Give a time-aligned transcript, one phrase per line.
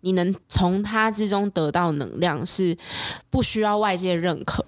[0.00, 2.76] 你能从他之中得到能量，是
[3.28, 4.64] 不需要外界认可，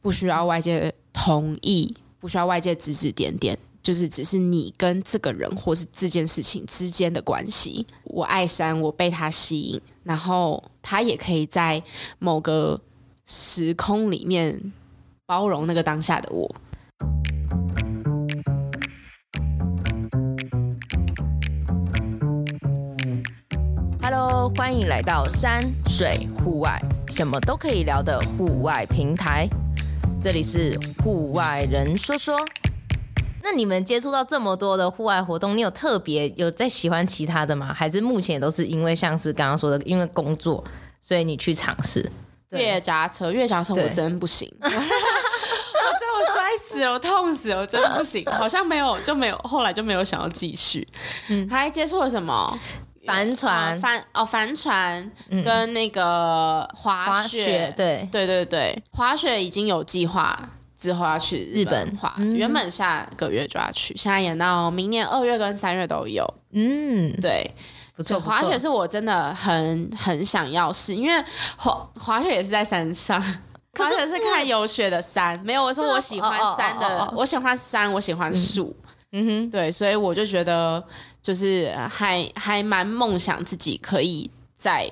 [0.00, 7.86] 不需要外界同意，不需要外界指指点点，就是只是你跟这个人或是这件事情之间的关系。
[8.04, 11.82] 我爱山，我被他吸引，然后他也可以在
[12.18, 12.80] 某个
[13.24, 14.72] 时空里面
[15.26, 16.54] 包容那个当下的我。
[24.04, 29.48] Hello，欢迎来到山水户外，什么都可以聊的户外平台。
[30.20, 32.36] 这里是户外人说说。
[33.44, 37.72] 那你们接触到这么多的户外活动，你有特别有在喜欢其他的吗？
[37.72, 40.64] 还是目前都是因为像是刚刚说的，因为工作，
[41.00, 42.10] 所以你去尝试？
[42.50, 44.84] 越野脚车，越野脚车我真不行， 我最后
[46.34, 50.86] 摔死了，我痛死了，我真的不行，好像没有就没有，后来就没有想要继续。
[51.28, 52.58] 嗯，还接触了什么？
[53.04, 55.10] 帆船，帆哦，帆船
[55.44, 60.38] 跟那个滑雪，对对对对，滑雪已经有计划
[60.76, 66.24] 之后要去日本滑，嗯、原本下个月就要去，现在延到明年二月跟三月都有。
[66.52, 67.50] 嗯，对，
[67.96, 68.20] 不错。
[68.20, 71.24] 滑雪是我真的很很想要试，因为
[71.56, 73.20] 滑滑雪也是在山上，
[73.76, 78.76] 滑雪是看有雪的山，没有我说我喜欢山的，哦哦哦哦我喜欢山，我喜欢树。
[79.14, 80.82] 嗯哼，对，所以我就觉得。
[81.22, 84.90] 就是还还蛮梦想自己可以在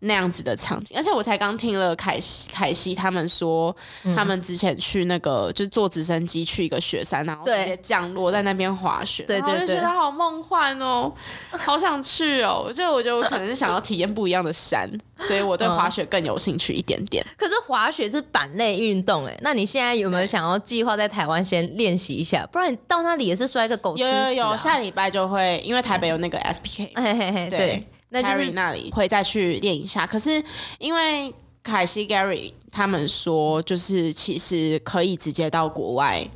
[0.00, 3.74] 那样子的场景，而且我才刚听了凯西凯西他们说，
[4.14, 11.12] 他们之前去那个、嗯、就是坐直升机去一个雪山，然后直接降落在那边滑雪，对对对，就觉得好梦幻哦，
[11.50, 12.70] 好想去哦。
[12.72, 17.24] 就我觉得我可能是想要体验不一样的山，所以我对滑雪更有兴趣一点点。
[17.36, 22.48] 可是滑雪是板类运动哎，那你现在有没有想要计划在台湾先练习一下？
[22.52, 27.58] 不然你到那里也是摔个狗吃屎、啊、有有有，下礼拜就会，因为台北有那个 SPK，、嗯、嘿嘿嘿对。
[27.58, 30.42] 对那就是那里会再去练一下，可是
[30.78, 36.26] 因为凯西 Gary 他们说，就是其实可以直接到国外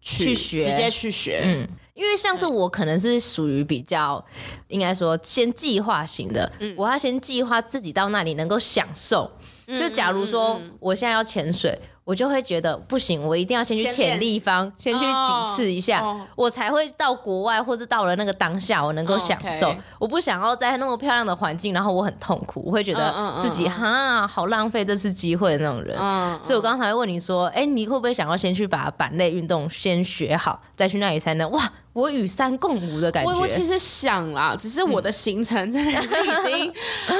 [0.00, 1.42] 去，去学，直接去学。
[1.44, 4.24] 嗯，因为像是我可能是属于比较
[4.68, 9.30] 应该说先计划型的，嗯，我要先计划自己到那里能够享受。
[9.66, 11.78] 就假如说我现在要潜水。
[12.02, 19.82] 我就会觉得不行，我一定要先去潜立方，先，先去几次一下，哦，我才会到国外，或是到了那个当下，我能够享受，哦 okay。
[20.00, 25.96] 我不想要在那么漂亮的环境，然后我很痛苦，我会觉得自己哈、嗯嗯、好浪费这次机会的那种人。
[26.42, 33.30] 所以我刚才问你说，哎，你会不会想要先去把板类运动先学好，再去那里才能哇，我与山共舞的感觉？
[33.30, 36.72] 我我其实想啦，只是我的行程真的是已经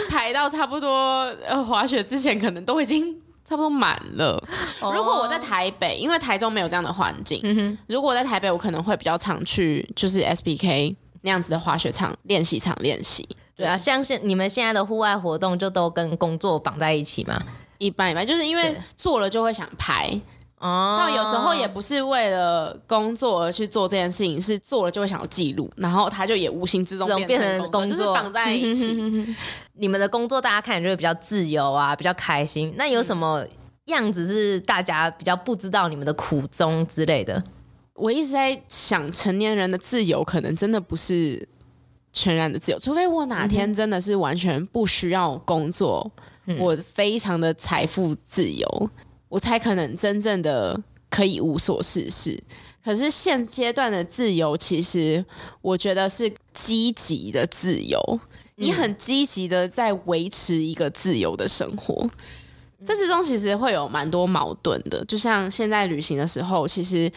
[0.08, 3.16] 排到差不多，呃，滑雪之前可能都已经。
[3.50, 4.41] 差不多满了。
[4.81, 7.41] 如果我在台北，因为台中没有这样的环境。
[7.43, 13.28] 嗯、如果我在台北，我可能会比较常去，就是 SPK 那样子的滑雪场练习场练习。
[13.56, 17.43] 对啊，像现你们现在的户外活动，就都跟工作绑在一起吗？
[17.78, 20.09] 一般一般，就是因为做了就会想拍。
[20.60, 20.97] 哦。
[20.98, 28.94] 但有时候也不是为了工作而去做这件事情，是做了就会想要记录，然后他就也无形之中变成工作，就是绑在一起。
[29.75, 32.72] 你们的工作大家看就会比较自由啊，比较开心。
[32.76, 33.44] 那有什么
[33.87, 37.42] 样子是大家比较不知道你们的苦衷之类的？
[37.94, 41.47] 我一直在想，成年人的自由可能真的不是
[42.12, 46.10] 全然的自由，除非我哪天真的是完全不需要工作，
[46.47, 48.91] 嗯、我非常的财富自由，
[49.30, 52.38] 我才可能真正的可以无所事事。
[52.84, 55.24] 可是现阶段的自由，其实
[55.62, 57.98] 我觉得是积极的自由。
[58.56, 62.06] 你很积极的在维持一个自由的生活，
[62.84, 65.02] 这之中其实会有蛮多矛盾的。
[65.06, 67.10] 就像现在旅行的时候，其实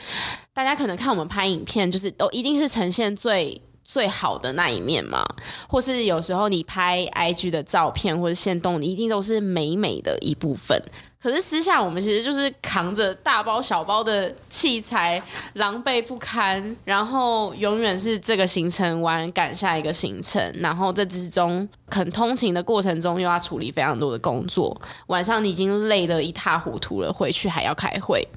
[0.54, 5.24] 大家可能看我们拍影片，就是都一定是呈现最最好的那一面嘛，
[5.68, 10.82] 或是有时候你拍 IG 的照片或者线动，你一定都是美美的一部分。
[11.22, 15.24] 可是私下我们其实就是扛着大包小包的器材，
[15.54, 24.76] 狼狈不堪，然后永远是这个行程完赶下一个行程，然后这之中可能通勤的过程中又要处理非常多的工作，
[25.08, 28.28] 晚上你已经累得一塌糊涂了，回去还要开会，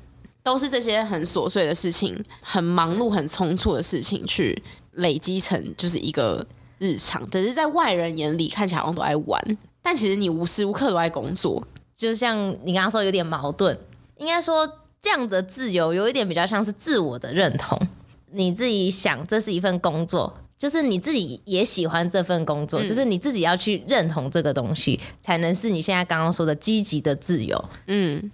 [0.44, 4.62] 都是这些很琐碎的事情，很忙碌、很匆促的事情去
[4.96, 6.46] 累积成就是一个
[6.78, 11.66] 日常，可是在外人眼里看起来好像都爱玩，但其实你无时无刻都在工作。
[11.96, 13.78] 就像你刚刚说有点矛盾，
[14.18, 14.70] 应该说
[15.00, 17.80] 这样的自由有一点比较像是自我的认同。
[18.32, 27.64] 你自己想这是一份工作，就是你自己也喜欢这份工作，嗯、就是你自己要去认同这个东西，才能是你现在刚刚说的积极的自由。
[27.86, 28.30] 嗯，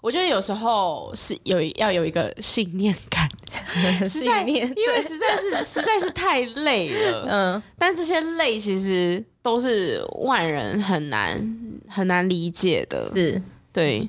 [0.00, 3.28] 我觉得有时候是有要有一个信念感，
[4.06, 7.26] 实在因为实在是 实在是太累了。
[7.30, 11.40] 嗯，但这些累其实都是万人很难
[11.88, 13.10] 很难理解的。
[13.10, 13.40] 是，
[13.72, 14.08] 对，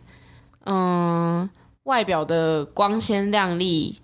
[0.66, 1.50] 嗯，
[1.84, 3.98] 外表的光鲜亮丽，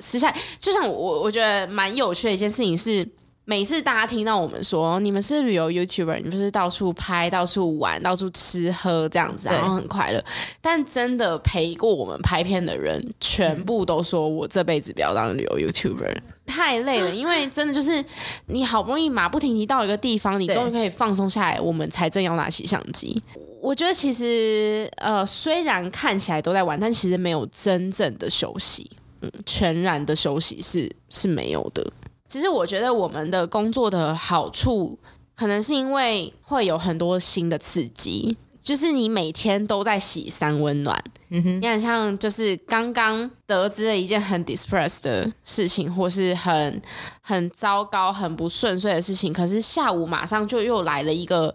[0.00, 3.08] 私下就像我我觉得蛮有趣的一件事情是。
[3.48, 10.22] 每次大家听到我们说你们是旅游 YouTuber，你们就是到处拍、到处玩、到处吃喝这样子，然后很快乐。
[10.60, 17.14] 但真的陪过我们拍片的人，全部都说我这辈子不要当旅游 YouTuber，太累了。
[17.14, 18.04] 因为真的就是
[18.46, 23.22] 你好不容易马不停蹄到一个地方，你终于可以放松下来，我们才正要拿起相机。
[23.62, 28.90] 我觉得其实呃，虽然看起来都在玩，但其实没有真正的休息，
[29.20, 31.92] 嗯，全然的休息是是没有的。
[32.28, 34.98] 其实我觉得我们的工作的好处，
[35.34, 41.02] 可能是因为会有很多新的刺激，就是你每天都在洗三温暖。
[41.28, 46.80] 嗯哼，你很像就是刚刚得知了一件很 depressed 的事情，或是很
[47.20, 51.54] 很糟糕、很不顺遂的事情，可是下午马上就又来了一个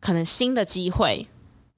[0.00, 1.26] 可能新的机会，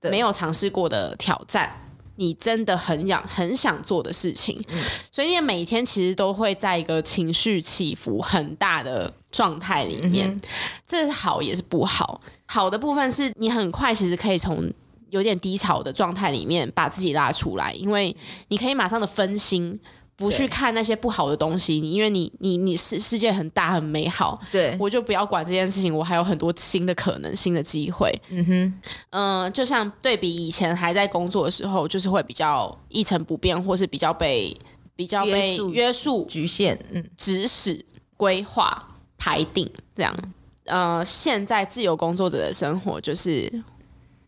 [0.02, 1.72] 没有尝试过的挑战。
[2.16, 4.78] 你真的很想很想做的事情，嗯，
[5.12, 10.40] 所以你每天其实都会在一个情绪起伏很大的状态里面，嗯，
[10.86, 12.20] 这是好也是不好。
[12.46, 14.70] 好的部分是你很快其实可以从
[15.10, 18.14] 有点低潮的状态里面把自己拉出来，因为
[18.48, 19.78] 你可以马上的分心。
[20.16, 28.10] 不去看那些不好的东西，你因为你你你世世界很大很美好，对，我就不要管这件事情，我还有很多新的可能、新的机会。
[28.30, 28.80] 嗯哼，
[29.10, 34.56] 嗯、呃，就像对比以前还在工作的时候，就是会比较一成不变，或是比较被
[34.94, 37.84] 比较被约束、局限、嗯，指使、
[38.16, 38.88] 规划、
[39.19, 40.16] 排定这样。
[40.64, 43.52] 呃，现在自由工作者的生活就是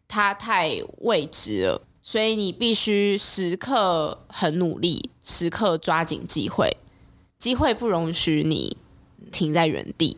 [0.07, 1.83] 他太未知了。
[2.11, 6.75] 所以你必须时刻很努力，时刻抓紧机会，
[7.39, 8.75] 机会不容许你
[9.31, 10.17] 停在原地。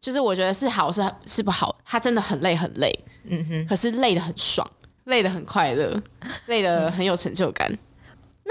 [0.00, 4.64] 就是我觉得是好是是不好，他真的很累很累，嗯哼，可是累得很爽，
[5.06, 6.00] 累得很快乐，
[6.46, 7.76] 累得很有成就感。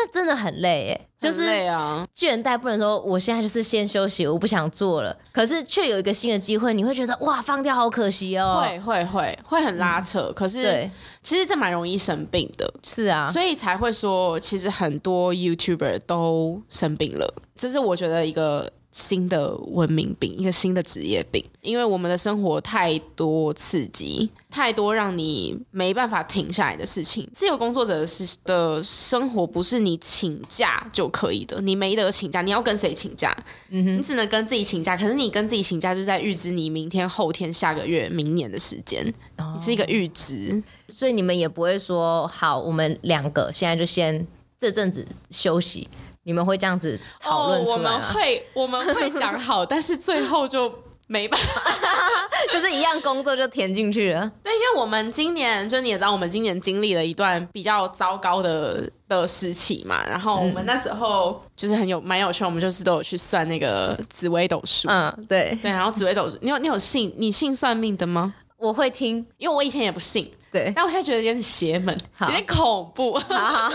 [0.01, 2.05] 那真的很累耶，就是累啊！
[2.15, 5.13] 倦怠不能说我现在就是先休息，我不想做了。
[5.33, 8.63] 可是却有一个新的机会，你会觉得哇，放掉好可惜哦。
[8.63, 10.89] 会会会会很拉扯，嗯、可是对
[11.21, 12.73] 其实这蛮容易生病的。
[12.81, 17.33] 是啊，所以才会说，其实很多 YouTuber 都生病了。
[17.57, 18.71] 这是我觉得一个。
[18.91, 27.29] 新的文明病，一个新的职业病，因为我们的生活太多刺激，太多让你没办法停下来的事情。
[27.31, 33.35] 自由工作者的是的生活不是你请假就可以的，你没得请假，你要跟谁请假？
[33.69, 34.97] 嗯哼，你只能跟自己请假。
[34.97, 39.05] 可是你跟自己请假，就在预支你明天、后天、下个月、明年的时间，
[39.37, 44.25] 哦，你是一个预支，所以你们也不会说好，我们两个现在就先
[44.57, 45.87] 这阵子休息。
[46.29, 47.89] 你们会这样子讨论出来吗？
[47.89, 50.71] 哦，我们会，我们会讲好，但是最后就
[51.07, 51.71] 没办法，
[52.53, 54.31] 就是一样工作就填进去了。
[54.43, 60.05] 对，因为我们今年就你也知道，我们今年经历了一段比较糟糕的的时期嘛。
[60.07, 64.87] 然后我们那时候就是很有蛮有趣，我们就是都有去算那个紫微斗数。
[64.87, 65.71] 嗯，对对。
[65.71, 68.35] 然后紫微斗数，你有你有信你信算命的吗？
[68.57, 70.31] 我会听，因为我以前也不信。
[70.51, 73.19] 对，但我现在觉得有点邪门，有点恐怖。
[73.19, 73.69] 反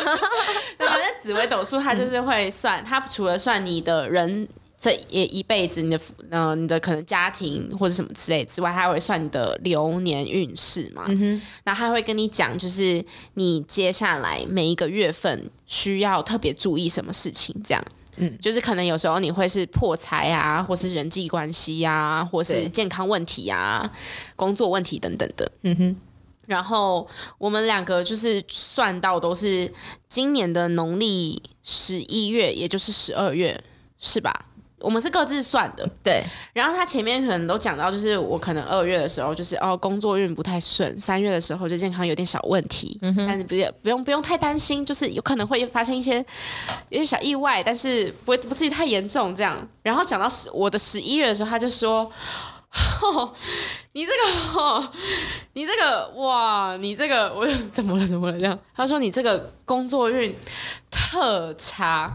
[0.78, 6.00] 正 紫微斗数，它就是会算，它除了算你的人这一一辈子，你的
[6.30, 11.04] 呃你的可能家庭或者什么之类之外，它还会算你的流年运势嘛。
[11.06, 17.84] 嗯哼，然后它会跟你讲，就是你接下来每一个月份需要特别注意什么事情，这样。
[18.16, 23.92] 嗯，就是可能有时候你会是破财啊，或是人际关系呀、啊，或是健康问题呀、啊、
[24.36, 25.50] 工作问题等等的。
[25.62, 25.96] 嗯哼。
[26.46, 27.06] 然后
[27.38, 29.72] 我们两个就是算到都是
[30.08, 33.58] 今年的农历十一月，也就是十二月，
[33.98, 34.46] 是吧？
[34.80, 36.22] 我们是各自算的，对。
[36.52, 46.16] 然后他前面可能都讲到，就是我可能二月的时候，就是哦工作运不太顺；三月的时候就健康有点小问题，但是不用不用不用太担心，就是有可能会发生一些
[46.90, 49.56] 有点小意外，但是不会不至于太严重这样。
[49.82, 52.12] 然后讲到十我的十一月的时候，他就说。
[53.02, 53.32] 哦，
[53.92, 54.92] 你这个，哦，
[55.54, 58.06] 你这个，哇，你这个，我 怎么了？
[58.06, 58.38] 怎么了？
[58.38, 60.34] 这样，他说你这个工作运
[60.90, 62.14] 特差，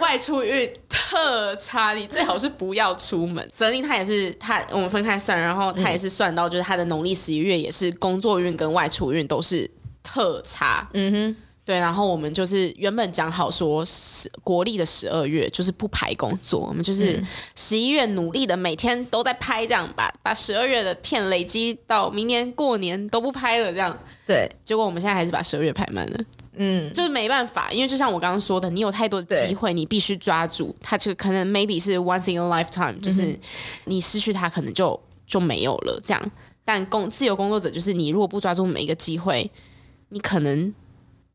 [0.00, 3.46] 外出运特差，你最好是不要出门。
[3.48, 9.70] 泽林他也是，他我们分开算，然后他也是算到，就是他的农历十一月也是工作运跟外出运都是
[10.02, 10.88] 特差。
[10.94, 11.36] 嗯哼。
[11.70, 17.22] 对，然后我们就是原本讲好说十国历的十二月就是不排工作，我们就是
[17.54, 23.96] 十一月努力的每天都在拍，这样把把十二月的片累积到明年过年都不拍了，这样。
[24.26, 26.18] 对，结果我们现在还是把十二月排满了。
[26.54, 30.98] 嗯，就是没办法，因为就像我刚刚说的，你有太多的机会，你必须抓住它。
[30.98, 33.38] 这个可能 maybe 是 once in a lifetime，就是
[33.84, 36.00] 你失去它，可能就就没有了。
[36.04, 36.30] 这样，
[36.64, 39.48] 但工自由工作者就是你，如果不抓住每一个机会，
[40.08, 40.74] 你可能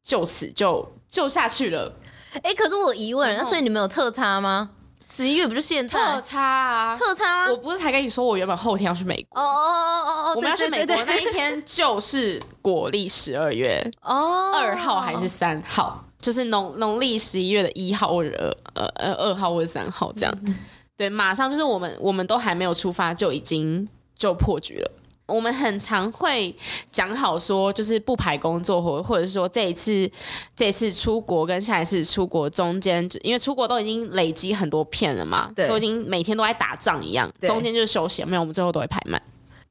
[0.06, 1.92] 就此就就下去了。
[2.36, 4.70] 哎、欸，可是我疑问，那所以你们有特差吗？
[5.08, 6.96] 十一月不就现在特差啊？
[6.96, 7.52] 特差吗？
[7.52, 9.42] 我不是才跟你说，我原本后天要去美国。
[9.42, 18.32] 哦哦哦哦哦，我们要去美国那一天 就是国历十二月哦二号还是三号，就是农农历十一月的一号或者
[18.74, 20.36] 二呃呃二号或者三号这样。
[20.46, 20.56] 嗯、
[20.98, 24.92] 对，马上就是我们我们都还没有出发就已经就破局了。
[25.28, 26.56] 我们很常会
[26.92, 30.10] 讲好说，就是不排工作，或或者说这一次
[30.56, 39.22] 这一次出国跟下一次出国中间，因为出国都已经累积很多片了嘛，对，都已经每天都在打仗一样，中间就是休息，没有，我们最后都会排满。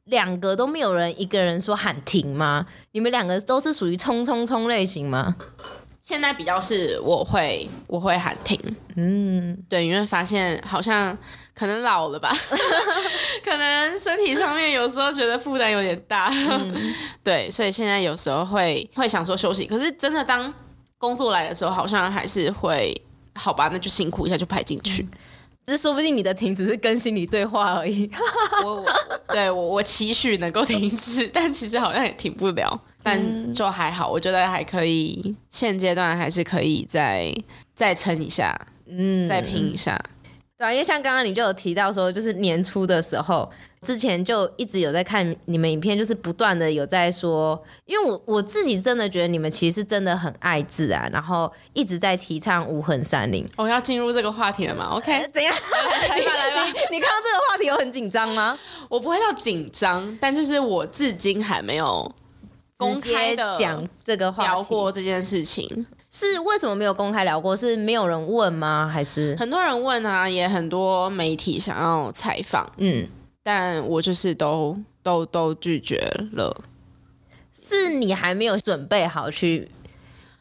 [0.06, 2.66] 两个都没有人一个人说喊停吗？
[2.92, 5.34] 你们两个都是属于冲冲冲类型吗？
[6.02, 8.60] 现在比较是我会我会喊停，
[8.96, 11.16] 嗯，对，因为发现好像
[11.54, 12.32] 可能老了吧，
[13.44, 16.92] 可能身体上面有时候觉得负担有点大，嗯、
[17.22, 20.52] 对，所以现在有时候会会想说休息，可是真的当
[20.98, 22.92] 工作来的时候，好像还是会
[23.34, 25.06] 好吧，那就辛苦一下就排进去。
[25.66, 28.10] 这、嗯、说不定你的停只是跟心理对话而已。
[28.64, 28.92] 我我
[29.28, 32.80] 对我我期许能够停止，但其实好像也停不了。
[33.02, 37.34] 但就还好，我觉得还可以，现阶段还是可以再
[37.76, 38.58] 再撑一下，
[38.88, 39.98] 嗯，再拼一下。
[40.56, 43.50] 对啊，因为像刚刚你就有提到说，就是年初的时候，
[43.82, 53.44] 之前就一直有在看你们影片，就是不断的有在说，因为我我自己真的觉得你们其实真的很爱自然，然后一直在提倡无痕山林。
[53.56, 54.90] 我、哦、要进入这个话题了吗？
[54.94, 55.52] OK，、呃、怎样？
[56.08, 58.56] 来吧来吧， 你看到这个话题有很紧张吗？
[58.88, 62.10] 我不会到紧张，但就是我至今还没有。
[62.76, 67.56] 公开的讲这个话聊过这件事情，是为什么没有公开聊过？
[67.56, 68.88] 是没有人问吗？
[68.88, 70.28] 还是很多人问啊？
[70.28, 73.04] 也很多媒体想要采访，嗯，
[73.42, 75.98] 但我就是都都都拒绝
[76.34, 76.56] 了。
[77.52, 79.68] 是你还没有准备好去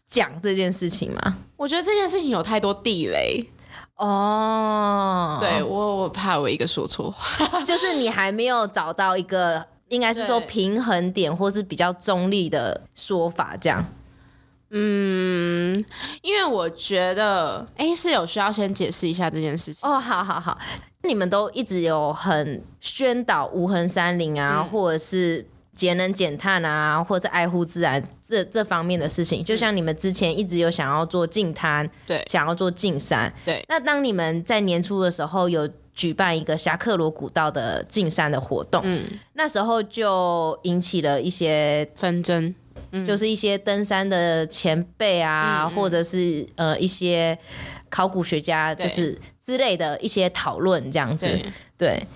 [0.06, 1.38] 讲这件事情吗？
[1.58, 3.44] 我觉得这件事情有太多地雷
[3.98, 5.40] 哦。
[5.40, 9.66] 对我，我怕我一个说错 话，就是你还没有找到一个。
[9.90, 13.86] 应该是说平衡点，或是比较中立的说法，这样。
[14.74, 15.86] 嗯，
[16.24, 19.88] 因为我觉得，哎、欸，是有需要先解释一下这件事情。
[19.88, 20.58] 哦，好好好，
[21.04, 29.44] 你们都一直有很宣导无痕山林啊，嗯、或者是节能减碳啊，或者是爱护自然这这方面的事情。
[29.44, 33.64] 就像你们之前一直有想要做净滩，对，想要做净山，对。
[33.70, 35.70] 那当你们在年初的时候有。
[35.96, 39.04] 举办一个侠客罗古道的净山的活动，嗯，
[39.34, 42.56] 那时候就引起了一些纷争，
[42.94, 47.38] 嗯，就是一些登山的前辈啊，嗯嗯，或者是呃一些
[47.90, 51.44] 考古学家，就是之类的一些讨论这样子，对。
[51.78, 52.08] 对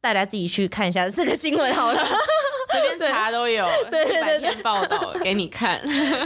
[0.00, 1.98] 大家自己去看一下这个新闻好了，
[2.70, 5.80] 随便查都有，对 对对，报道 给你看。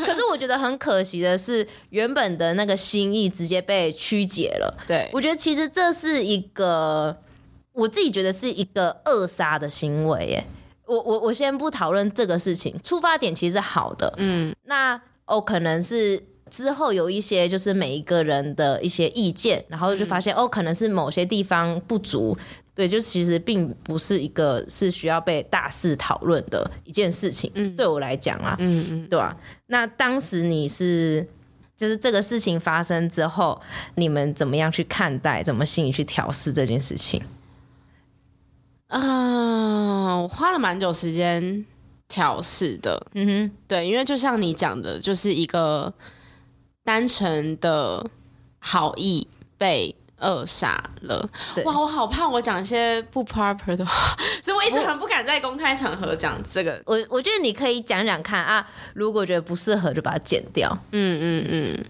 [0.04, 4.76] 可是我觉得很可惜的是，原本的那个心意直接被曲解了。
[4.84, 7.16] 对，我觉得其实这是一个，
[7.72, 10.26] 我自己觉得是一个扼杀的行为。
[10.26, 10.44] 耶，
[10.88, 14.12] 我我我先不讨论这个事情，出发点其实是好的。
[14.16, 22.36] 嗯，那哦，可能是之后有一些就是每一个人的一些意见，然后就发现、嗯、哦，可能是某些地方不足。
[22.74, 27.50] 对，就其实并不是一个是需要被大肆讨论的一件事情。
[27.54, 29.36] 嗯，对我来讲啊，嗯嗯，对吧？
[29.66, 31.26] 那当时你是
[31.76, 33.60] 就是这个事情发生之后，
[33.96, 35.42] 你们怎么样去看待？
[35.42, 37.20] 怎么心里去调试这件事情？
[38.88, 41.64] 啊、呃，我花了蛮久时间
[42.08, 43.06] 调试的。
[43.14, 45.92] 嗯哼，对，因为就像你讲的，就是一个
[46.84, 48.04] 单纯的
[48.58, 49.26] 好意
[49.56, 49.94] 被。
[50.20, 51.30] 扼杀了，
[51.64, 51.78] 哇！
[51.78, 56.82] 我好怕我讲一些不 proper 的话，所以我一直很不敢在公开场合讲这个。
[56.86, 60.76] 我我觉得你可以讲讲看啊，如果觉得不适合就把它剪掉。
[60.90, 61.84] 嗯嗯嗯，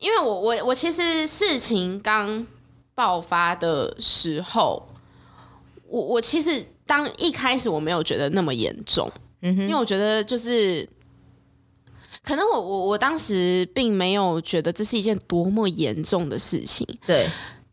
[0.00, 2.46] 因为我我我其实事情刚
[2.94, 4.86] 爆发的时候，
[5.94, 9.10] 我我其实当一开始我没有觉得那么严重，
[9.42, 10.88] 嗯哼，因为我觉得就是。
[12.26, 16.86] 可能我我我当时并没有觉得这是一件多么严重的事情。
[17.06, 17.28] 对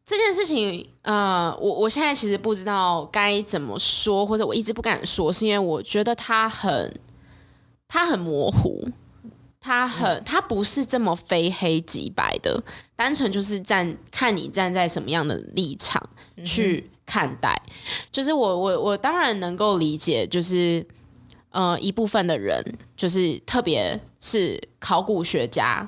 [0.05, 6.99] 这件事情，呃，我我现在其实不知道该怎么说，或者我一直不敢说，是因为我觉得它很，
[7.87, 8.85] 它很模糊，
[9.61, 12.61] 它很，它不是这么非黑即白的，
[12.97, 16.09] 单纯就是站看你站在什么样的立场
[16.43, 17.61] 去看待。
[18.11, 20.85] 就是我我我当然能够理解，就是。
[21.53, 22.63] 呃一部分的人，
[22.95, 25.85] 就是特别是考古学家，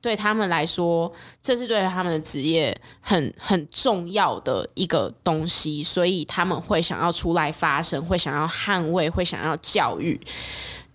[0.00, 10.20] 对他们来说，这是对他们的职业很很重要的一个东西，所以他们会想要出来发声，会想要捍卫，会想要教育。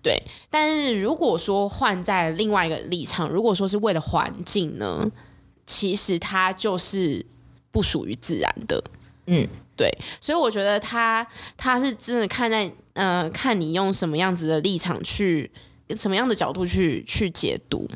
[0.04, 5.10] 对，但是如果说换在另外一个立场，如果说是为了环境呢，
[5.66, 7.26] 其实它就是
[7.72, 8.84] 不属于自然的。
[9.28, 9.48] 嗯，
[9.80, 15.50] 对，所以我觉得他他是真的看在呃，看你用什么样子的立场去，
[15.96, 17.90] 什么样的角度去去解读。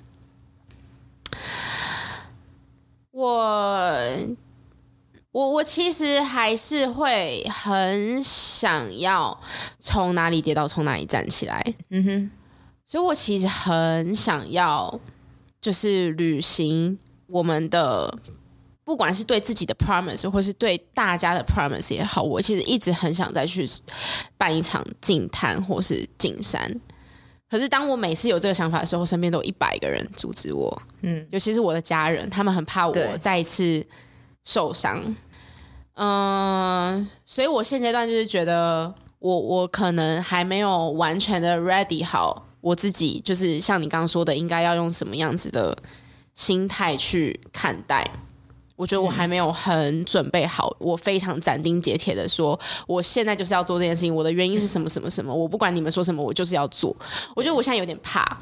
[3.11, 4.17] 我
[5.33, 9.37] 我我其实还是会很想要
[9.77, 11.61] 从哪里跌倒从哪里站起来。
[11.89, 12.31] 嗯哼，
[12.85, 15.01] 所以我其实很想要
[15.59, 16.97] 就是履行
[17.27, 18.17] 我们的。
[18.85, 23.67] 不管是对自己的 promise，或是对大家的 promise 也好，我其实一直很想再去
[24.37, 26.79] 办一场净滩或是进山。
[27.49, 30.81] 可是当我每次有这个想法的时候，身边都有一百个人阻止我。
[31.01, 33.85] 嗯，尤其是我的家人，他们很怕我再一次
[34.43, 35.03] 受伤。
[35.93, 45.77] 嗯、呃，所以我现阶段就是觉得我，我我可能还没有完全的 ready 好我自己，就是像你刚刚说的，应该要用什么样子的
[46.33, 48.09] 心态去看待。
[48.83, 54.13] 我觉得我还没有很准备好，我非常斩钉截铁的说，我现在就是要做这件事情。
[54.13, 55.33] 我的原因是什么什么什么？
[55.33, 56.93] 我不管你们说什么，我就是要做。
[57.33, 58.37] 我觉得我现在有点怕，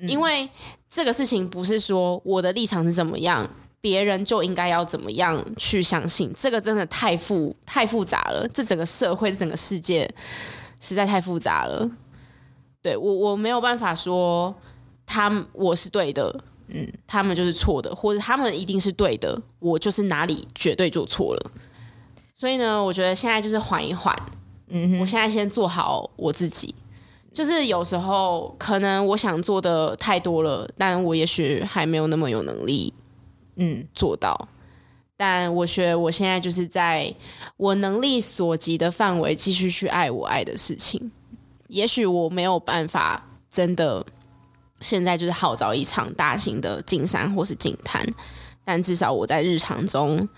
[0.00, 0.46] 因为
[0.90, 3.48] 这个事情不是说我的立场是怎么样，
[3.80, 6.30] 别人就应该要怎么样去相信。
[6.36, 10.06] 这个真的太复太复杂了，这整个社会、这整个世界
[10.80, 11.90] 实在太复杂了。
[12.82, 14.54] 对，我我没有办法说
[15.06, 16.38] 他我是对的。
[16.68, 21.50] 嗯，他们就是错的，或者他们一定是对的，我就是哪里绝对做错了。
[22.36, 24.14] 所以呢，我觉得现在就是缓一缓。
[24.68, 26.74] 嗯，我现在先做好我自己。
[27.32, 32.92] 就是有时候可能我想做的太多了，但我也许还没有那么有能力，
[33.56, 34.48] 嗯，做到。
[35.16, 37.12] 但我觉得我现在就是在
[37.56, 41.10] 我能力所及的范围，继续去爱我爱的事情。
[41.68, 44.04] 也许我没有办法真的。
[44.80, 48.06] 现在就是号召一场大型的进山或是净滩，
[48.64, 50.28] 但至少我在日常中，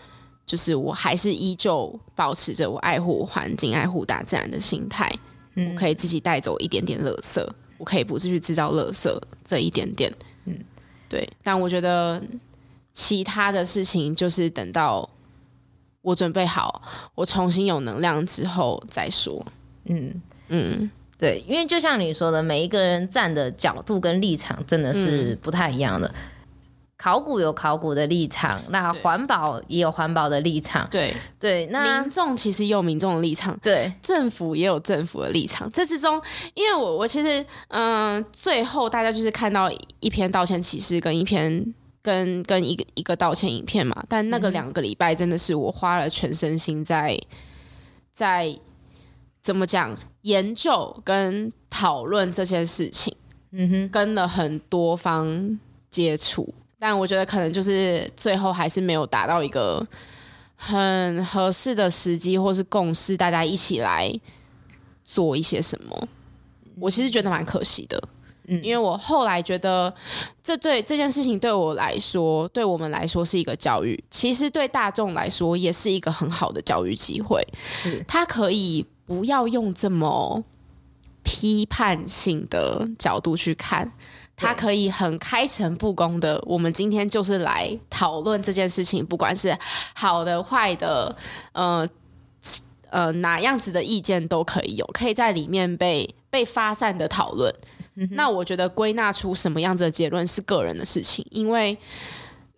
[0.46, 5.12] 就是我还是依旧保持着我爱护环境、爱护大自然的心态。
[5.54, 9.08] 嗯，我可以自己带走一点点垃圾，我可以不去制造垃圾
[9.44, 10.12] 这一点点。
[10.46, 10.56] 嗯，
[11.08, 11.28] 对。
[11.42, 12.22] 但我觉得
[12.92, 15.08] 其他的事情，就是等到
[16.02, 16.82] 我准备好，
[17.14, 19.44] 我重新有能量之后再说。
[19.84, 20.90] 嗯嗯。
[21.20, 26.08] 对，因为就像你说的，每一个人站的角度跟立场真的是不太一样的。
[26.08, 26.14] 嗯、
[26.96, 30.88] 考古有考古的立场，那环保也有环保的立场。
[30.90, 35.70] 对对，那民众其实也有民众的立场，对，政府也有政府的立场。
[35.70, 36.18] 这之中，
[36.54, 47.20] 因为我我其实嗯、呃，最后大家就是看到一篇道歉启事跟一篇跟跟一个一个道歉影片嘛，但那个两个礼拜真的是我花了全身心在
[48.10, 48.58] 在
[49.42, 49.94] 怎么讲？
[50.22, 53.14] 研究跟讨论这些事情，
[53.52, 59.86] 嗯哼，跟了很多方接触，但我觉得可能就是最后还是没有达到一个
[60.56, 64.12] 很合适的时机或是共识，大家一起来
[65.02, 66.08] 做一些什么。
[66.78, 68.02] 我其实觉得蛮可惜的，
[68.48, 69.92] 嗯，因为我后来觉得
[70.42, 78.84] 这对这件事情对我来说，对我们来说是一个教育，其实对大众来说也是一个很好的教育机会，是它可以。
[79.10, 80.44] 不要用这么
[81.24, 83.90] 批判性的角度去看，
[84.36, 86.40] 他可以很开诚布公的。
[86.46, 89.52] 我们今天就是来讨论这件事情，不管是
[89.96, 91.16] 好的坏的，
[91.50, 91.84] 呃
[92.90, 97.52] 呃哪样子的意见都可以有，可以在里面被被发散的讨论。
[97.96, 101.76] 嗯、那我觉得归纳出什么样子的结论是个人的事情，因为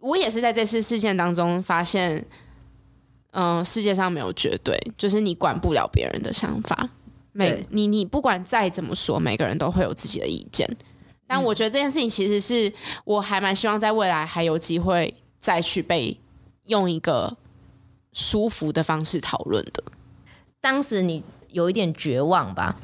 [0.00, 2.22] 我也是在这次事件当中发现。
[3.32, 6.88] 嗯、呃，世界上没有绝对，就是你管不了别人的想法。
[7.32, 10.68] 每你你不管再怎么说，每个人都会有自己的意见。
[11.26, 12.70] 但我觉得这件事情其实是
[13.04, 16.14] 我还蛮希望在未来还有机会再去被
[16.66, 17.34] 用一个
[18.12, 19.82] 舒服的方式讨论的。
[20.60, 22.78] 当时你有一点绝望吧？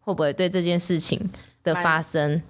[0.00, 1.18] 会不会对这件事情
[1.64, 2.40] 的发生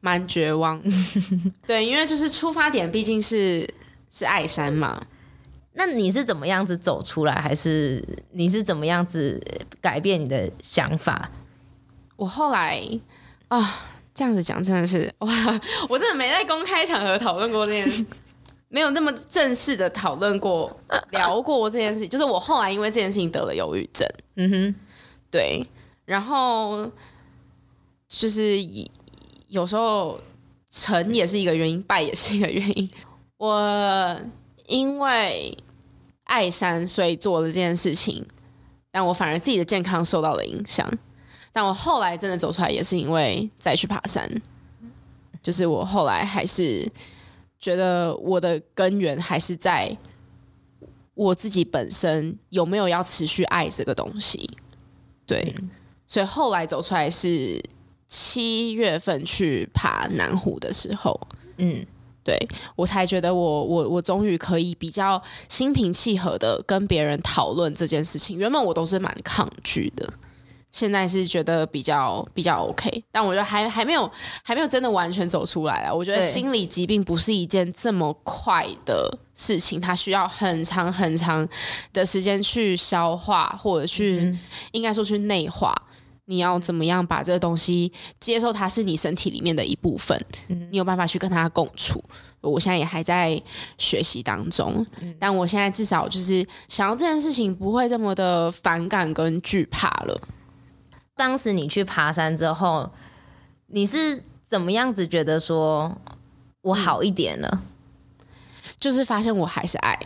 [0.00, 0.82] 蛮，蛮绝望？
[1.66, 3.66] 对，因为就是出发点毕竟是
[4.10, 5.00] 是爱山嘛。
[5.78, 9.38] 那你是怎么样子走出来，还是你是怎么样子
[9.80, 11.30] 改变你的想法？
[12.16, 12.82] 我后来
[13.48, 13.84] 啊，
[14.14, 15.28] 这样子讲真的是哇，
[15.86, 18.02] 我真的没在公开场合讨论过这件事，
[18.68, 20.74] 没有那么正式的讨论过、
[21.10, 22.08] 聊过这件事情。
[22.08, 24.74] 就是我后来因为这件事情得了忧郁症，嗯哼，
[25.30, 25.62] 对，
[26.06, 26.90] 然后
[28.08, 28.56] 就是
[29.48, 30.18] 有时候
[30.70, 32.90] 成也是一个原因，败也是一个原因。
[33.36, 34.18] 我
[34.66, 35.54] 因为
[36.26, 38.24] 爱山，所以做了这件事情，
[38.92, 40.88] 但我反而自己的健康受到了影响。
[41.52, 44.30] 但我后来真的走出来，也是因为再去爬山。
[45.42, 46.86] 就是我后来还是
[47.58, 49.96] 觉得我的根源还是在
[51.14, 54.50] 我自己本身有没有要持续爱这个东西。
[55.24, 55.54] 对，
[56.06, 57.62] 所以后来走出来是
[58.06, 61.18] 七月份去爬南湖的时候，
[61.58, 61.86] 嗯，
[62.26, 62.36] 对
[62.74, 68.36] 我才觉得我我我终于可以比较心平气和的跟别人讨论这件事情。
[68.36, 70.12] 原本我都是蛮抗拒的。
[70.72, 74.10] 现在是觉得比较比较 OK，但我觉得还还没有
[74.42, 75.94] 还没有真的完全走出来啊。
[75.94, 81.48] 我觉得心理疾病不是一件这么快的事情，它需要很长很长
[81.94, 84.40] 的时间去消化，或者去、嗯、
[84.72, 85.72] 应该说去内化。
[86.26, 88.52] 你要怎么样把这个东西接受？
[88.52, 90.16] 它是你身体里面的一部分，
[90.48, 92.02] 嗯、你有办法去跟它共处。
[92.40, 93.40] 我现在也还在
[93.76, 94.86] 学习当中，
[95.18, 100.20] 但我现在至少就是想要这件事情不会这么的反感跟惧怕了。
[101.16, 102.88] 当时你去爬山之后，
[103.68, 105.96] 你是怎么样子觉得说
[106.60, 107.62] 我好一点了？
[108.78, 109.98] 就是发现我还是爱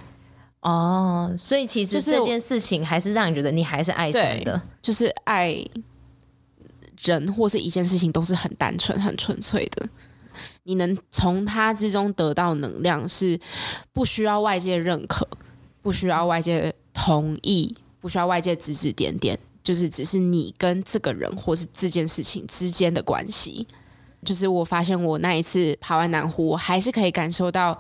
[0.61, 5.63] 哦，所以其实这件事情还是让你觉得你还是爱山的，就是爱
[7.03, 9.89] 人或是一件事情都是很单纯、很纯粹的。
[10.63, 13.39] 你能从它之中得到能量，是
[13.93, 15.27] 不需要外界认可，
[15.83, 19.39] 不需要外界同意，不需要外界指指点点。
[19.63, 23.67] 就是只是你跟这个人或是这件事情之间的关系。
[24.25, 27.77] 就是我发现我那一次爬完南湖，我还是可以感受到，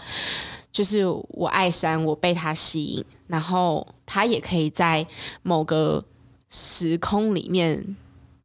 [0.73, 5.07] 就是我爱山，我被他吸引，然后他也可以在
[5.43, 6.05] 某个
[6.49, 7.97] 时空里面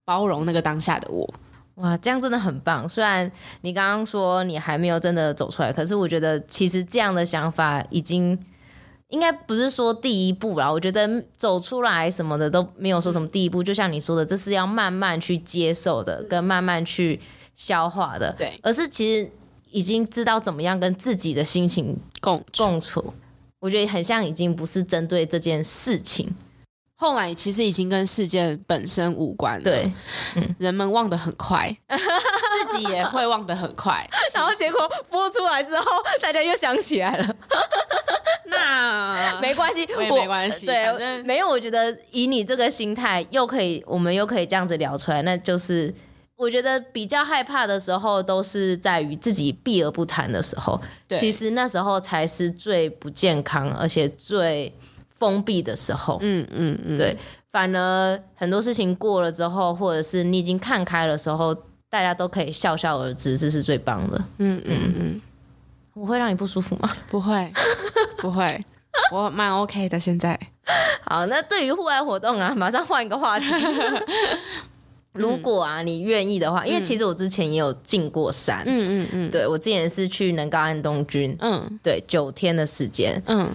[0.06, 1.28] 包容那个当下的我。
[1.76, 2.88] 哇，这样真的很棒！
[2.88, 3.30] 虽然
[3.62, 8.40] 你刚刚说你还没有真的走出来，可是我觉得其实这样的想法已经。
[9.10, 17.22] 应该不是说第一步啦，我觉得走出来什么的都没有说什么第一步，就像你说的，这是要慢慢去接受的，跟慢慢去
[17.54, 19.30] 消化的，对，而是其实
[19.70, 23.14] 已经知道怎么样跟自己的心情共共处，
[23.60, 26.36] 我觉得很像已经不是针对这件事情。
[26.98, 29.92] 后来其实已经跟事件本身无关了，对，
[30.36, 35.86] 嗯、人们忘得很快， 自己也会忘得很快， 然后结果播出来之后，
[36.22, 37.36] 大家又想起来了。
[38.48, 41.50] 那没关系，我也没关系，对，没有。
[41.50, 45.94] 我觉得以你这个心态，又可以，我们又可以这样子聊出来，那就是
[46.38, 50.80] 我觉得比较害怕的时候，都是在于自己避而不谈的时候。
[51.10, 54.74] 对，其实那时候才是最不健康，而且最。
[55.26, 57.18] 封闭的时候，嗯嗯嗯，对，
[57.52, 61.56] 反而很多事情过了之后，或者是你已经看开了时候，
[61.90, 64.22] 大家都可以笑笑而止，这是最棒的。
[64.38, 65.22] 嗯嗯嗯，
[65.96, 66.92] 我会让你不舒服吗？
[67.10, 67.52] 不会，
[68.18, 68.64] 不会，
[69.12, 70.00] 我蛮 OK 的。
[70.00, 70.40] 现在，
[71.02, 73.46] 好，那对于户外活动啊，马上换一个话题。
[75.14, 83.50] 如果啊，你愿意的话，因为其实我之前也有进过山，嗯嗯嗯，对，我之前是去能高安东军，嗯，对，九天的时间，嗯。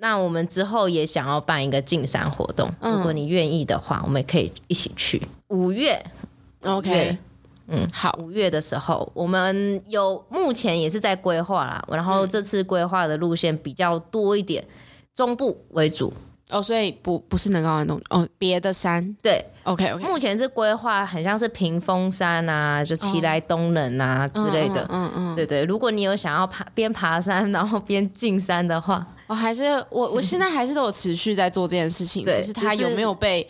[0.00, 5.20] 那我们之后也想要办一个进山活动，嗯、如果你愿意的话，我们可以一起去。
[5.48, 6.02] 五月
[6.64, 7.18] ，OK，
[7.68, 14.64] 嗯，好，五月的时候，我们有目前也是在规划啦，然后这次规划的路线比较多一点，
[15.14, 16.12] 中部为主。
[16.50, 19.16] 哦，所以不不是能高安东哦，别的山。
[19.22, 33.46] 对，OK OK，目前是规划很像是屏风山啊，就奇来东棱啊之类的，嗯嗯，对对，如果你有想要爬边爬山然后边进山的话，我还是我我 现在还是都有持续在做这件事情，只是他有没有被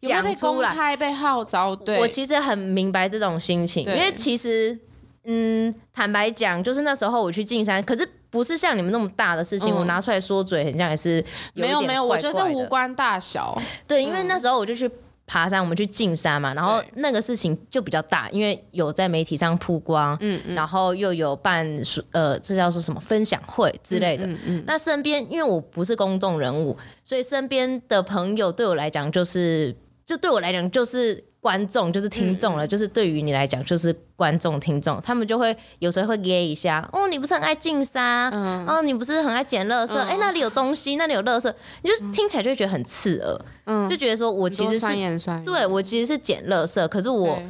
[0.00, 1.74] 有没有被公开被号召？
[1.74, 4.78] 对，我其实很明白这种心情，因为其实
[5.24, 8.08] 嗯，坦白讲，就是那时候我去进山，可是。
[8.36, 13.56] 不是像你们那么大的事情，嗯、我拿出来说嘴，很像也是没有没有，我觉得这无关大小。
[13.88, 14.90] 对，因为那时候我就去
[15.26, 21.66] 爬山，我们去进山嘛，然后那个事情就比较大，因为有在媒体上曝光，嗯，嗯然后又有办
[22.12, 24.26] 呃，这叫做什么分享会之类的。
[24.26, 31.24] 嗯嗯，嗯那身边因为我不是公众人物，所以身边的朋友对我来讲就是，就对我来讲就是。
[31.46, 47.44] 观众就是听众了，嗯、就是对于你来讲就是观众听众，他们就会有时候会噎一下哦，你不是很爱进沙，嗯、哦，你不是很爱捡垃圾，哎、嗯，那里有东西，那里有垃圾，你就听起来就会觉得很刺耳，嗯，就觉得说我其实是，对我其实是捡垃圾，可是我对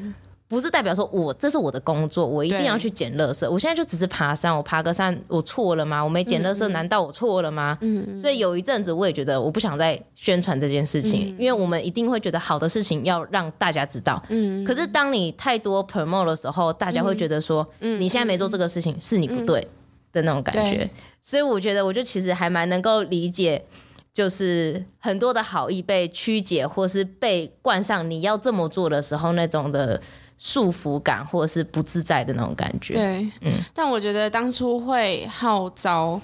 [0.49, 3.49] 不是代表说我这是我的工作，我一定要去捡垃圾。
[3.51, 6.03] 我现在就只是爬山，我爬个山，我错了吗？
[6.03, 7.77] 我没捡垃圾，难道我错了吗？
[7.81, 14.23] 嗯，所以有一阵子我也觉得我不想再宣传这件事情，因为我们一定会觉得好的事情要让大家知道。
[14.29, 19.67] 嗯，可是当你太多 promote 的时候，大家会觉得说，你现在没做这个事情是你不对
[20.13, 20.89] 的那种感觉。
[21.21, 23.65] 所以我觉得，我就其实还蛮能够理解。
[24.13, 30.01] 就是很多的好意被曲解，或是被冠上你要这么做的时候那种的
[30.39, 32.95] 束缚感，或者是不自在的那种感觉。
[32.95, 33.53] 对，嗯。
[33.75, 36.21] 但我觉得当初会号召，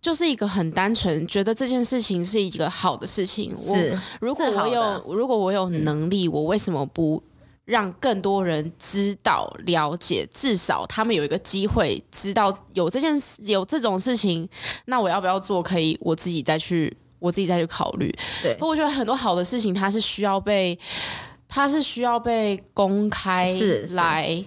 [0.00, 3.56] 就是一个很单纯，觉得这件事情是一个好的事情。
[3.58, 7.22] 是，如果我有，如果我有能力，我为什么不
[7.64, 10.28] 让更多人知道、了解？
[10.32, 14.48] 至少他们有一个机会知道有这件事，有这种事情。
[14.84, 15.62] 那我要不要做？
[15.62, 16.96] 可以，我自己再去。
[17.18, 18.14] 我自己再去考虑。
[18.42, 20.78] 对，我觉得很多好的事情，它是需要被，
[21.48, 23.48] 它是需要被公开
[23.90, 24.44] 来，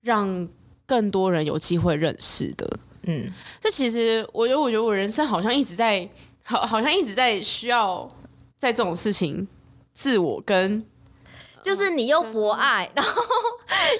[0.00, 0.48] 让
[0.86, 2.78] 更多人有机会认识的。
[3.02, 6.08] 嗯，这其实我觉得，我觉得我人生好像一直在，
[6.42, 8.10] 好，好像一直在需要
[8.56, 9.46] 在这种事情，
[9.94, 10.84] 自我跟，
[11.62, 13.22] 就是你又博爱，然后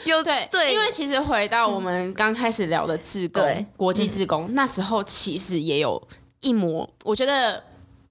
[0.04, 3.66] 又对对，因为其实回到我们刚开始聊的自工，对。
[3.76, 6.02] 国际自工，那时候其实也有
[6.40, 7.62] 一模，我觉得。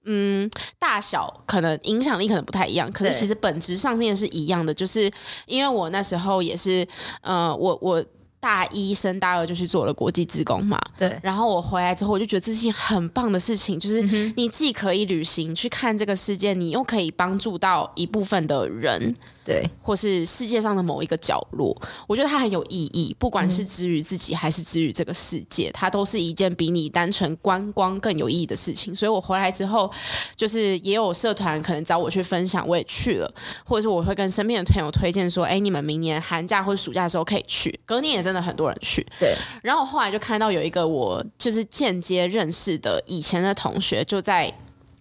[0.04, 5.10] 嗯，大小可能影响力可能不太一样，可是其实本质上面是一样的，就是
[5.46, 6.86] 因为我那时候也是，
[7.22, 8.04] 呃，我我。
[8.44, 11.18] 大一升大二就去做了国际职工嘛，对。
[11.22, 14.02] 然后我回来之后，我就觉得这是件很棒的事情，就是
[14.36, 19.14] 你既可以旅行去看这个世界，你又可以帮助到一部分的人，
[19.44, 21.76] 对，或是世界上的某一个角落。
[22.06, 28.94] 我觉得它很有意义，不管是之于自己还是之于这个世界，它都是一件比你单纯观光更有意义的事情。
[28.94, 29.90] 所以我回来之后，
[30.36, 38.44] 就是也有社团可能找我去分享，我也去了，或者是我会跟身边的朋友推荐说，哎，你们明年寒假或者暑假的时候可以去，隔年也真的。
[38.44, 39.34] 很多人去，对。
[39.62, 44.52] 然后我后来就看到有一个我就是间接认识的以前的同学，就在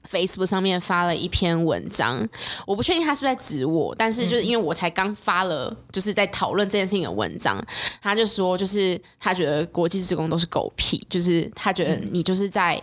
[0.10, 2.28] Facebook 上面发了一篇文章。
[2.66, 7.64] 我不确定他是不是在指我，但是就是因为我才刚发了，就是在讨论这件事情的文章，
[8.02, 12.82] 他就说，就是他觉得国际职工都是狗屁，就是他觉得你就是在，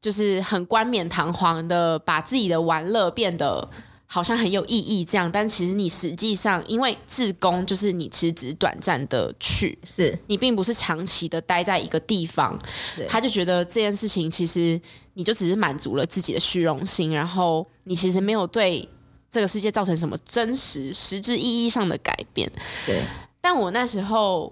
[0.00, 3.68] 就是很冠冕堂皇的把自己的玩乐变得。
[4.10, 12.58] 好像很有意义这样，但其实你实际上，因为自工就是你其实只是短暂的去，是你并不是长期的待在一个地方。
[13.06, 14.80] 他就觉得这件事情其实
[15.12, 18.88] 你就只是满足了自己的虚荣心，然后你其实没有对
[19.28, 22.50] 这个世界造成什么真实实质意义上的改变。
[22.86, 23.02] 对，
[23.42, 24.50] 但我那时候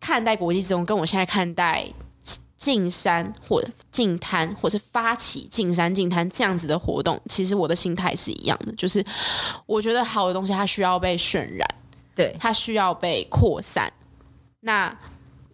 [0.00, 1.86] 看待国际志工，跟我现在看待。
[2.62, 9.04] 进山或者净滩，或是发起进山进滩这样子的活动，其实我的心态是一样的，就是
[9.66, 11.68] 我觉得好的东西它需要被渲染，
[12.14, 13.92] 对，它需要被扩散。
[14.60, 14.96] 那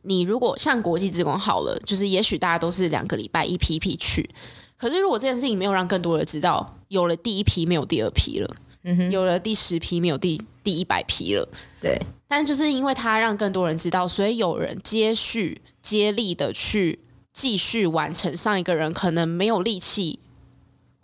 [0.03, 4.29] 你如果像国际职工好了，就是也许大家都是两个礼拜一批一批去，
[4.77, 11.49] 可是如果这件事情没有让更多人知道，有了第一批没有第二批了，嗯哼，有了第十批没有第第一百批了，
[11.81, 11.99] 对。
[12.31, 17.01] 但就是因为他让更多人知道，所以有人接续接力的去
[17.33, 20.19] 继续完成上一个人可能没有力气、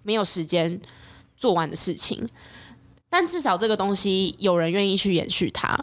[0.02, 0.78] 没有时间
[1.34, 2.28] 做完的事情。
[3.08, 5.82] 但至少这个东西有人愿意去延续它。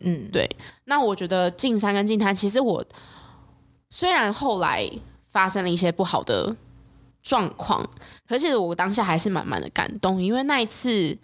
[0.00, 0.46] 嗯，对。
[0.84, 2.84] 那我觉得进山跟进滩，其实我
[3.88, 4.86] 虽然后来
[5.30, 6.54] 发生了一些不好的
[7.22, 7.88] 状况，
[8.28, 11.18] 可是我当下还是满满的感动，因为那一次。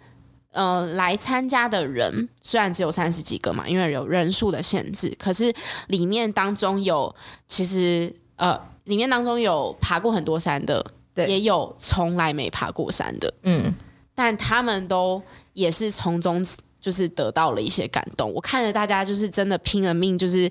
[0.51, 5.53] 呃，来参加的人虽然只有三十几个嘛，因为有人数的限制，可是
[5.87, 7.15] 里面当中有
[7.47, 10.83] 其实呃，里面当中有爬过很多山的，
[11.13, 13.71] 对，也有从来没爬过山的，嗯，
[14.15, 15.21] 但他们都
[15.53, 16.43] 也是从中
[16.81, 18.33] 就是得到了一些感动。
[18.33, 20.49] 我看着大家就是真的拼了命，就是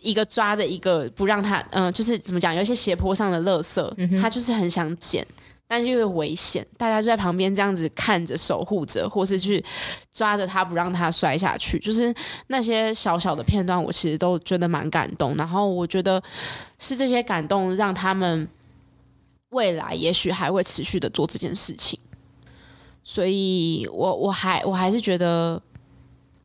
[0.00, 5.26] 一个抓着一个不让他，嗯、呃，就是怎么讲，有一些斜坡上的垃圾，嗯、他就是很想捡。
[5.72, 9.64] 但是因为危险，大家就在旁边这样子看着、守护着，或是去
[10.12, 11.78] 抓着他不让他摔下去。
[11.78, 12.14] 就是
[12.48, 15.34] 那些小小的片段，我其实都觉得蛮感动。
[15.36, 16.22] 然后我觉得
[16.78, 18.46] 是这些感动让他们
[19.48, 21.98] 未来也许还会持续的做这件事情。
[23.02, 25.58] 所以我我还我还是觉得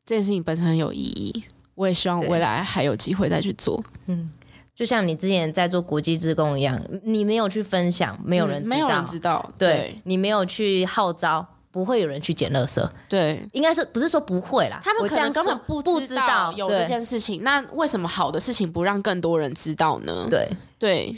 [0.06, 1.44] 这件事情本身很有意义。
[1.76, 3.84] 我也希望未来还有机会再去做。
[4.06, 4.32] 嗯。
[4.78, 12.88] 就像你之前在做国际志工一样，你没有去分享，没有人知道，嗯、没有人知道，对，对你没有去号召，不会有人去捡垃圾。
[13.10, 14.80] 对，应该是不是说不会啦？
[14.84, 17.42] 他们可能根本不知道有这件事情。
[17.42, 20.28] 那为什么好的事情不让更多人知道呢？
[20.30, 21.16] 对对，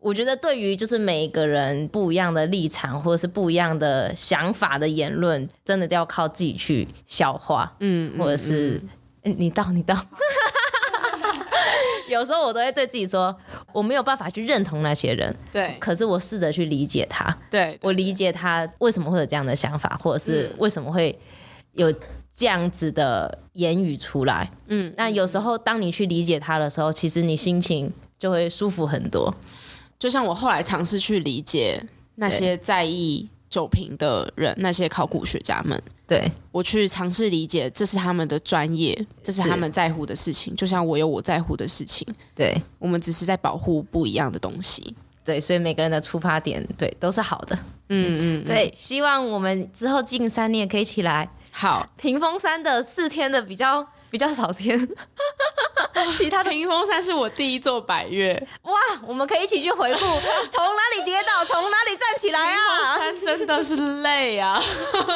[0.00, 8.82] 我觉得对于就是每一个人不一样的立场或者是不一样的想法的言论，真的都要靠自己去消化，嗯，或者是、
[9.22, 9.94] 嗯、你到你到。
[12.08, 13.36] 有时候我都会对自己说，
[13.72, 21.16] 我没有办法去认同那些人，对，可是我试着去理解他，对，对，我理解他为什么会有这样的想法，或者是为什么会
[21.72, 21.92] 有
[22.34, 29.34] 这样子的言语出来，嗯，那有时候当你去理解他的时候，其实你心情就会舒服很多。
[29.98, 35.80] 就像我后来尝试去理解那些在意酒瓶的人，那些考古学家们。
[36.06, 42.06] 对，我去尝试理解，这是他们的专业，这是他们在乎的事情，就像我有我在乎的事情。
[42.34, 44.94] 对，我们只是在保护不一样的东西。
[45.24, 47.58] 对，所以每个人的出发点，对，都是好的。
[47.88, 51.28] 嗯嗯，对，希望我们之后进山，你也可以起来。
[51.50, 53.86] 好，屏风山的四天的比较。
[54.10, 54.78] 比较少天，
[56.16, 58.72] 其他的屏风山是我第一座百岳哇！
[59.06, 62.96] 我们可以一起去回顾，从哪里跌倒，从哪里站起来啊！
[62.96, 64.58] 山真的是累啊，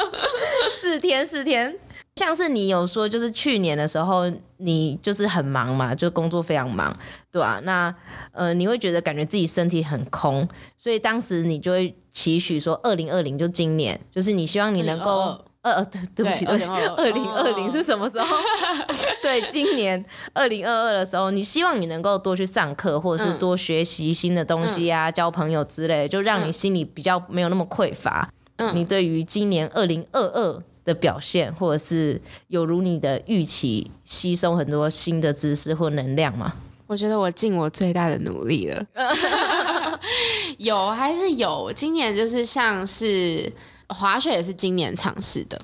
[0.71, 1.77] 四天四天，
[2.17, 6.95] 像是你有说，就是去年的时候，你就是很忙嘛，就工作非常忙，
[7.31, 7.61] 对吧、啊？
[7.65, 7.95] 那
[8.33, 15.45] 呃，你会觉得感觉自己身体很空，所以当时你就会期许说，二零二零就今年，就是你希望你能够。
[15.63, 18.37] 呃呃，对，对不起，对不起，二零二零是什么时候？
[19.23, 28.29] 对，今年二零二二的时候，你希望你能够多去上课，或者是多学习新的东西啊，嗯、交朋友之类，就让你心里比较没有那么匮乏。
[28.57, 36.55] 嗯，你对于今年二零二二的表现，或者是有如你的预期，吸收很多新的知识或能量吗？
[36.89, 38.85] 我觉得我尽我最大的努力了。
[40.59, 41.73] 有还是有？
[41.73, 43.53] 今年就是像是。
[43.93, 45.61] 滑雪也是今年尝试的，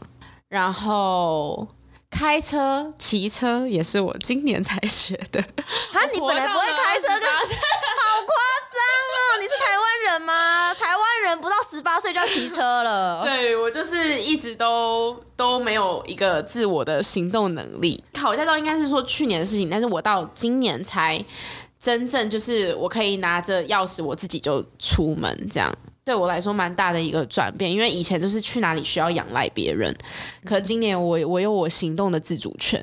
[0.49, 1.67] 然后
[2.11, 5.41] 开车、骑车也是我今年才学的。
[5.41, 7.19] 啊，你本来不会开车，好
[8.23, 8.35] 夸
[8.75, 8.81] 张
[9.15, 9.39] 哦！
[9.41, 10.75] 你是台湾人吗？
[10.75, 13.23] 台湾人不到十八岁就要骑车了。
[13.27, 18.03] 对，我就是一直都都没有一个自我的行动能力。
[18.15, 21.23] 考驾照应该是说去年的事情，但是我到今年才
[21.79, 25.73] 真正就是我可以拿着钥匙，我自己就出门这样。
[26.09, 29.95] 对我来说蛮大的一个转变，因为以前就是去哪里需要仰赖别人，
[30.43, 32.83] 可今年我我有我行动的自主权，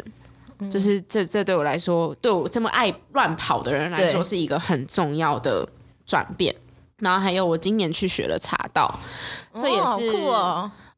[0.59, 5.67] 嗯、就是这这对我来说，对我这么爱乱跑的人来说是一个很重要的
[6.05, 6.55] 转变。
[6.99, 8.99] 然后还有我今年去学了茶道，
[9.59, 10.11] 这也是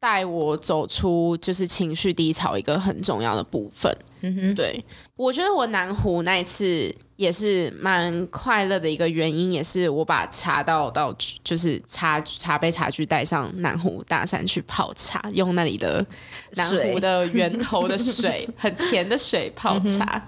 [0.07, 3.93] 带我走出就是情绪低潮一个很重要的部分。
[4.21, 4.81] 嗯哼，对，
[5.17, 6.95] 我觉得我南湖那一次。
[7.17, 11.11] 也是蛮快乐的一个原因，也是我把茶道到
[11.43, 16.05] 就是茶茶杯茶具带上南湖大山去泡茶，用那里的
[16.51, 20.05] 南湖的源头的水， 很甜的水泡茶。
[20.05, 20.21] 嗯、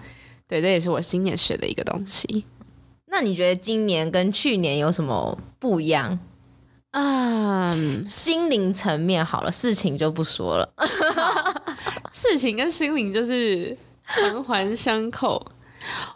[0.47, 2.43] 对，这也是我今年学的一个东西。
[3.05, 6.17] 那你觉得今年跟去年有什么不一样？
[6.91, 10.73] 嗯，心灵层面好了，事情就不说了。
[12.11, 15.45] 事情跟心灵就是环环相扣。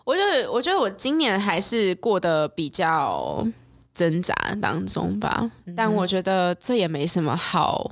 [0.03, 3.45] 我觉得，我觉得我今年还是过得比较
[3.93, 7.91] 挣扎当中吧，但我觉得这也没什么好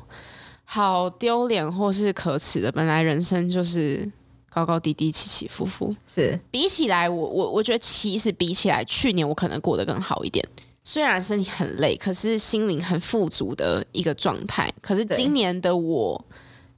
[0.65, 2.72] 好丢脸或是可耻的。
[2.72, 4.12] 本来人生就是
[4.50, 10.44] 高高低低、起起伏伏，是比起来，我我我觉得其实比起来，去年我可能过得更好一点。
[10.84, 14.72] 虽然身体很累，可是心灵很富足的一个状态。
[14.82, 16.24] 可是今年的我。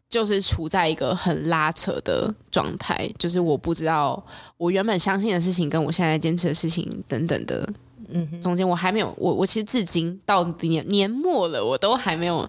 [0.10, 4.24] 就是处在一个很拉扯的状态，就是我不知道
[4.58, 7.68] 我原本相信的事情，跟我现在坚持的事情等等的，
[8.10, 12.48] 嗯，中间我还没有，我我其实至今到年年末了，我都还没有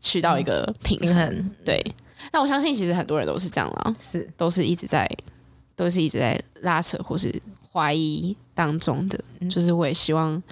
[0.00, 1.16] 取到一个平衡。
[1.16, 1.80] 嗯、对，
[2.32, 5.08] 那我相信其实很多人都是这样了，是都是一直在
[5.76, 7.32] 都是一直在拉扯或是
[7.72, 9.16] 怀疑当中的，
[9.48, 10.42] 就是我也希望。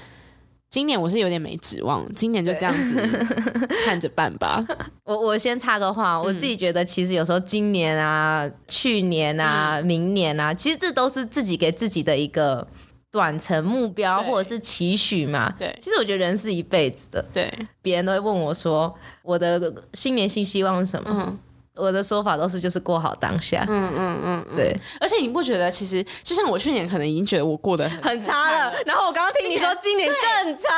[0.72, 2.94] 今年我是有点没指望，今年就这样子
[3.84, 4.64] 看着办吧。
[5.04, 12.66] 我我先插个话，我自己觉得其实有时候今年啊、去年啊、嗯、明年啊，其实这都是自己给自己的一个
[13.10, 15.54] 短程目标或者是期许嘛。
[15.58, 17.22] 对，其实我觉得人是一辈子的。
[17.30, 21.26] 对，别人都会问我说，我的新年新希望是什么？
[21.28, 21.38] 嗯
[21.74, 24.76] 我的说法都是就是过好当下，嗯嗯嗯，对。
[25.00, 30.68] 而且你不觉得其实就像我去年可能已经觉得我过得很，很差了，然后我刚刚听你说今年更差，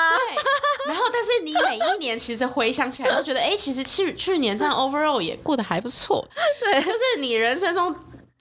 [0.87, 6.25] 然后但是你每一年其实回想起来都觉得，哎、欸，其实去去年这样 overall 也过得还不错，
[6.63, 6.81] 对。
[6.81, 7.95] 就是你人生中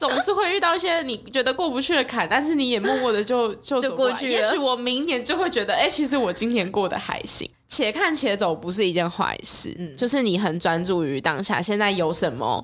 [0.09, 4.31] 总是会遇到一些你觉得过不去的坎，但是你也默默的 就就走过，就过去了。
[4.31, 7.49] 也许我明年就会觉得，哎、欸，其实我今年过得还行。
[7.69, 12.63] 且看且走不是一件坏事，嗯，就是你很专注于当下，现在有什么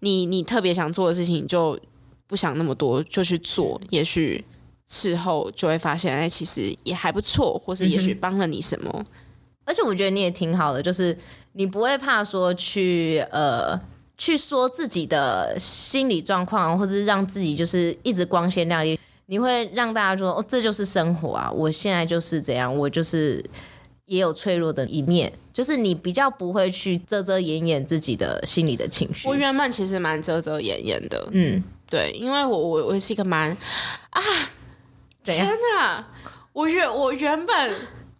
[0.00, 1.78] 你你特别想做的事情，就
[2.26, 4.44] 不想那么多，就去做，也许
[4.88, 8.90] 事后就会发现，哎，其实也还不错，或是也许帮了你什么。
[8.92, 9.06] 嗯、
[9.64, 11.16] 而且我觉得你也挺好的，就是
[11.52, 13.80] 你不会怕说去呃
[14.18, 18.98] 去说自己的心理状况，或者是让自己就是一直光鲜亮丽。
[19.26, 23.44] 你会让大家说，哦，这就是生活啊，我现在就是这样，我就是
[24.06, 29.28] 也有脆弱的一面，就是你比较不会去遮遮掩掩自己的心里的情绪。
[29.28, 33.56] 我原本其实蛮遮遮掩掩的，嗯，对，因为我我我是一个蛮
[34.10, 34.22] 啊。
[35.22, 36.02] 天哪！
[36.54, 37.74] 我原我原本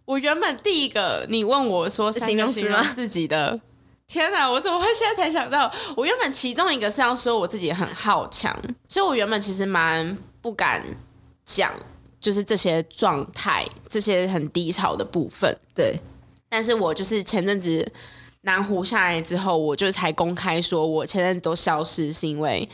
[0.05, 2.83] 我原本第一个你问我说形容词吗？
[2.93, 3.59] 自己的
[4.09, 4.49] 天哪！
[4.49, 5.71] 我怎么会现在才想到？
[5.95, 8.53] 我原本其中一个是要说我自己很好强，
[8.87, 10.83] 所以我原本其实蛮不敢
[11.45, 11.71] 讲，
[12.19, 15.55] 就是这些状态，这些很低潮的部分。
[15.75, 15.95] 对，
[16.49, 17.89] 但是我就是前阵子。
[18.43, 22.67] 南湖下来之后，我就才公开说，我前阵子都消失，是因为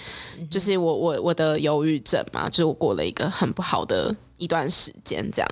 [0.47, 5.51] 就是我我我的忧郁症嘛，就是我过了一个很不好的一段时间，这样。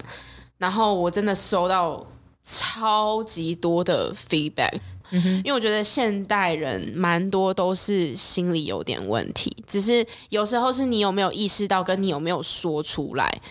[0.59, 2.05] 然后我真的收到
[2.43, 4.77] 超级多的 feedback，
[5.13, 13.41] 嗯，因为我觉得现代人蛮多都是心理有点问题，只是有时候是你有没有意识到，跟你有没有说出来。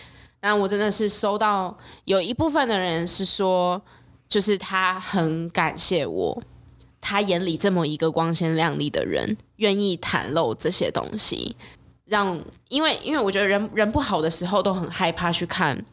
[0.41, 3.81] 那我真的是收到有一部分的人是说，
[4.27, 6.43] 就是他很感谢我。
[7.05, 11.53] 他眼里这么一个光鲜亮丽的人，愿意袒露这些东西，
[12.05, 12.39] 让
[12.69, 15.83] 因为因为我觉得人人不好的时候都很害怕去看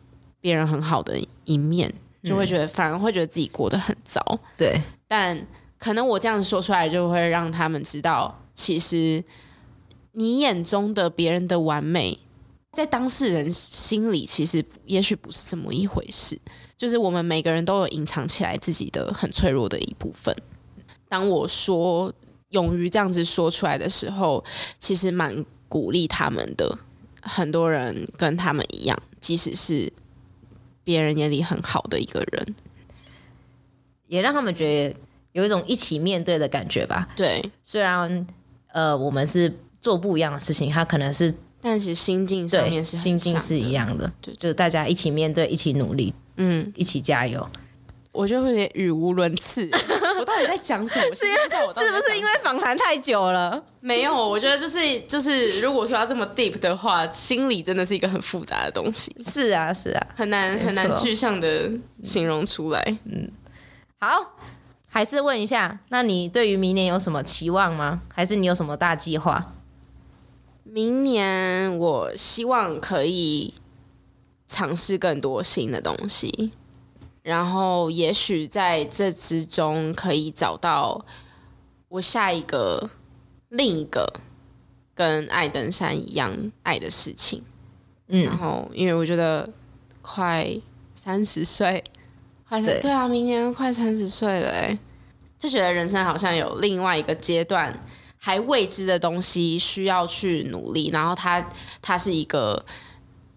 [0.41, 1.93] 别人很好的一面，
[2.23, 4.21] 就会觉得、嗯、反而会觉得自己过得很糟。
[4.57, 5.37] 对，但
[5.81, 9.25] 可能我这样子说出来，就会让他们知道，其实
[10.13, 12.19] 你眼中的别人的完美，
[12.73, 16.39] 在当事人心里，其实也许不是这么一回事。
[16.77, 20.37] 就是我们每个人都有隐藏起来自己的很脆弱的一部分。
[21.09, 22.13] 当我说
[22.51, 24.45] 勇于这样子说出来的时候，
[24.79, 26.79] 其实蛮鼓励他们的。
[27.23, 29.93] 很多人跟他们一样，即使是
[30.85, 32.55] 别人眼里很好的一个人，
[34.07, 34.97] 也让他们觉得
[35.33, 37.09] 有一种一起面对的感觉吧。
[37.17, 38.27] 对，虽然
[38.73, 44.11] 呃我们是做不一样的事情，他可能是，但是心境上面是心境是一样的。
[44.21, 47.47] 对，就是大家一起面对，一起努力，嗯，一起加油。
[48.13, 49.71] 我就会有点语无伦次，
[50.19, 51.15] 我到底在讲什么？
[51.15, 53.63] 是因为是不是因为访谈太久了？
[53.79, 59.15] 没有，我觉得就是就是，如果说要这么 deep 的话，心理真的是一个很复杂的东西。
[59.25, 61.71] 是啊，是啊，很难很难具象的
[62.03, 62.99] 形容出来。
[63.05, 63.31] 嗯，
[64.01, 64.37] 好，
[64.93, 68.03] 还是问一下，那你对于明年有什么期望吗？
[68.13, 69.55] 还是你有什么大计划？
[70.65, 73.55] 明年我希望可以
[74.49, 76.51] 尝试更多新的东西。
[77.23, 81.05] 然后，也许在这之中可以找到
[81.89, 82.91] 我下一个
[83.49, 84.13] 另一个
[84.95, 87.45] 跟爱登山一样爱的事情。
[88.09, 89.49] 嗯，然后因为我觉得
[90.03, 90.51] 快
[90.95, 91.85] 三十岁，
[92.51, 94.77] 快对，对啊，明年快三十岁了，哎，
[95.39, 97.73] 就觉得人生好像有另外一个阶段
[98.19, 100.91] 还未知的东西需要去努力。
[100.91, 101.49] 然后它
[101.81, 102.63] 它是一个，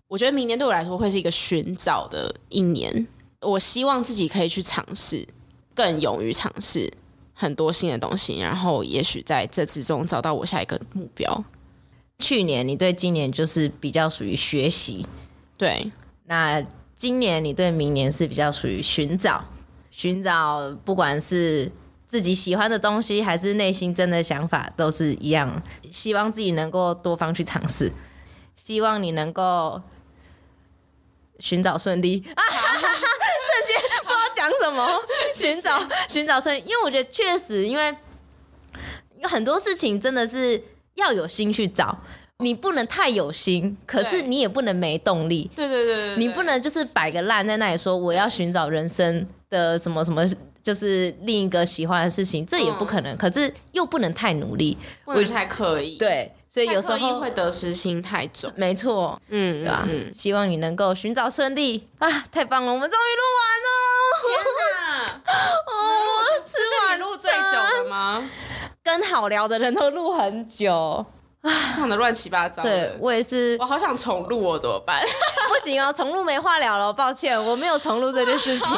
[0.07, 3.07] 我觉得明年对我来说会是一个寻找的一年。
[3.41, 5.28] 我希望自己可以去尝试，
[5.76, 6.91] 更勇于尝试
[7.34, 11.45] 很多新的东西，然后也许在这之中找到我下一个目标。
[12.18, 15.05] 去年你对今年就是比较属于学习，
[15.55, 15.91] 对。
[16.26, 16.64] 那
[16.96, 19.44] 今年你对明年是比较属于寻找，
[19.89, 21.72] 寻找不管是
[22.08, 25.62] 自己喜欢的东西，还是内心真的想法，都是一样。
[25.91, 27.91] 希望自己能够多方去尝试，
[28.56, 29.82] 希望你能够
[31.39, 32.24] 寻找顺利。
[32.24, 35.02] 瞬间不知道讲什么？
[35.34, 37.96] 寻找寻找顺利，因为我觉得确实，因为
[39.20, 40.62] 有很多事情真的是
[40.96, 41.98] 要有心去找，
[42.40, 45.50] 你不能太有心，可是你也不能没动力。
[45.56, 50.26] 对对对，对，你不能就是摆个烂在那里说我要寻找人生的什么什么，
[50.62, 53.14] 就是另一个喜欢的事情，这也不可能。
[53.16, 55.98] 嗯、可是又不能太努力，不能太刻意。
[55.98, 58.52] 对，所以有时候会得失心太重。
[58.56, 59.88] 没错，嗯，对吧？
[59.90, 62.10] 嗯，希望你能够寻找顺利啊！
[62.32, 63.70] 太棒了，我们终于录完了。
[64.24, 64.36] 天
[64.68, 65.22] 哪！
[65.68, 65.72] 哦，
[66.10, 66.58] 我吃
[66.88, 68.30] 完录最久的吗？
[68.84, 71.06] 跟好聊的人都录很久，
[71.76, 72.64] 唱的乱七八糟。
[72.64, 75.02] 对，我也是，我好想重录哦，怎么办？
[75.50, 78.78] 不行哦，重录没话聊了，抱歉，我没有重录这件事情。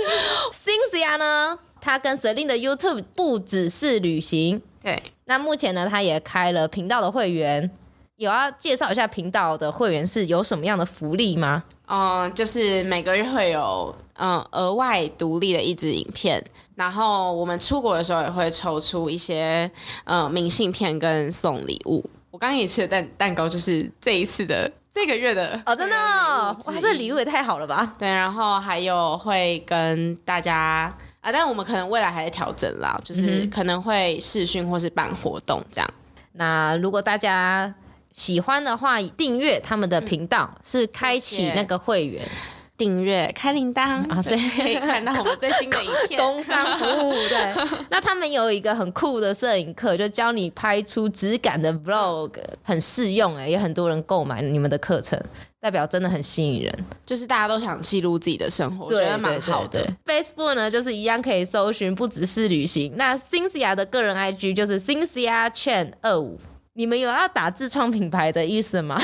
[0.52, 1.58] Cynthia 呢？
[1.80, 5.02] 他跟 Celine 的 YouTube 不只是旅行，对。
[5.24, 7.70] 那目前呢，他也开了频道的会员，
[8.16, 11.64] 有要介绍一下频道的会员是有什么样的福利吗？
[11.88, 13.94] 嗯，就是每个月会有。
[14.18, 16.42] 嗯，额外独立的一支影片，
[16.76, 19.68] 然后我们出国的时候也会抽出一些
[20.04, 22.08] 呃明信片跟送礼物。
[22.30, 27.94] 我刚刚也吃的蛋蛋糕，就是这一次的这个月的哦，真的哦，哇，这礼物也太好了吧？
[27.98, 35.90] 对，然后还有会跟大家啊，但我们可能未来还在调整啦，就是可能会试训或是办活动这样。
[36.32, 37.74] 那如果大家
[38.12, 42.22] 喜欢的话，订阅他们的频道，嗯、是开启那个会员。
[42.76, 46.20] 订阅开铃铛啊，对，可以看到我们最新的影片。
[46.20, 47.54] 工商服务，对。
[47.90, 55.18] 那他们有一个很酷的摄影课，就教你拍出质感的 vlog，很适用哎，也很多人购买你们的课程，
[55.58, 56.84] 代表真的很吸引人。
[57.06, 59.86] 就是大家都想记录自己的生活，对，我觉得蛮好的。
[60.04, 62.92] Facebook 呢，就是一样可以搜寻，不只是旅行。
[62.96, 66.38] 那 Cynthia 的个人 IG 就是 Cynthia Chen 二五。
[66.74, 69.00] 你们有要打自创品牌的意思吗？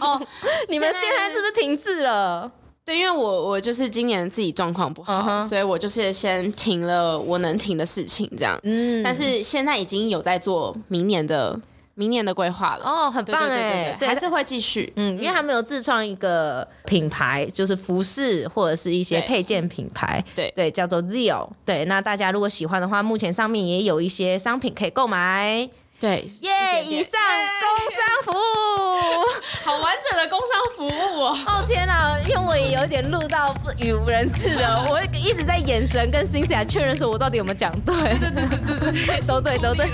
[0.00, 0.22] 哦，
[0.70, 2.52] 你们现在是不是停滞了？
[2.86, 5.44] 对，因为我我就是今年自己状况不好，uh huh.
[5.44, 8.56] 所以我就是先停了我能停的事情，这样。
[8.62, 9.02] 嗯。
[9.02, 11.60] 但是现在已经有在做明年的
[11.94, 12.84] 明年的规划了。
[12.84, 14.92] 哦，很棒哎，还是会继续。
[14.94, 20.24] 嗯，因为他们有自创一个品牌，就是服饰或者是一些配件品牌。
[20.36, 21.48] 对对，叫做 Zio。
[21.64, 25.68] 对，那大家如果喜欢的话，目前上面也有一些商品可以购买。
[25.98, 27.18] 对，耶！Yeah, 以上
[27.60, 29.24] 工商服务，
[29.64, 31.38] 好完整的工商服务哦。
[31.46, 37.94] 哦天哪，因为我也有点录到语无伦次的， 我一直在眼神跟 Cynthia 确认说，我到底有没有讲对？
[38.18, 39.86] 对对对对对对，都对都对。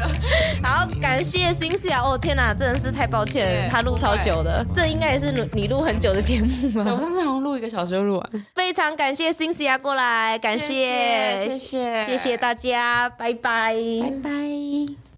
[0.64, 2.02] 好，感谢 Cynthia。
[2.02, 6.84] 哦天哪，真的是太抱歉，他录超久的，这应该也是你录很久的节目吗？
[6.92, 8.44] 我上次好像录一个小时就录完。
[8.54, 10.74] 非常感谢 Cynthia 过来，感谢
[11.48, 15.11] 谢谢谢谢大家，拜拜拜拜。